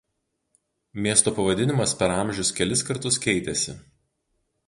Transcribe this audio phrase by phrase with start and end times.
[1.05, 3.79] Miesto pavadinimas per amžius kelis kartus keitėsi.